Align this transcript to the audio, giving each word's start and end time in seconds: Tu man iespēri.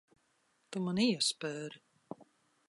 Tu 0.75 0.81
man 0.85 1.01
iespēri. 1.03 1.83